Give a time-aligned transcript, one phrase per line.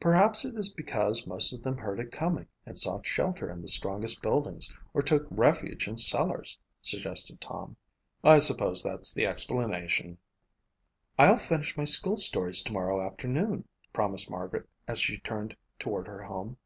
[0.00, 3.68] "Perhaps it is because most of them heard it coming and sought shelter in the
[3.68, 7.76] strongest buildings or took refuge in cellars," suggested Tom.
[8.24, 10.16] "I suppose that's the explanation."
[11.18, 16.56] "I'll finish my school stories tomorrow afternoon," promised Margaret as she turned toward her home.